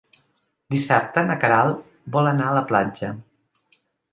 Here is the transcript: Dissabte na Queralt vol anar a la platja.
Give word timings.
Dissabte 0.75 1.23
na 1.27 1.35
Queralt 1.45 1.85
vol 2.17 2.31
anar 2.33 2.49
a 2.53 2.57
la 2.59 2.65
platja. 2.73 3.13